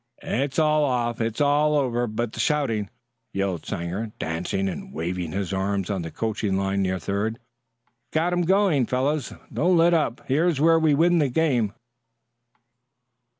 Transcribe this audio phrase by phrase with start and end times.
[0.23, 1.21] "It's all off!
[1.21, 2.89] It's all over but the shouting!"
[3.33, 7.37] yelled Sanger, dancing and waving his arms on the coaching line near third.
[8.11, 9.31] "Got him going, fellows!
[9.53, 10.23] Don't let up!
[10.25, 11.73] Here's where we win the game!"